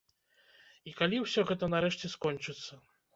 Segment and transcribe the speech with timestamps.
[0.91, 2.73] І калі ўсё гэта нарэшце скончыцца?